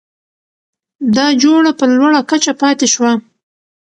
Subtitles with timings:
[1.15, 3.13] دا جوړه په لوړه کچه پاتې شوه؛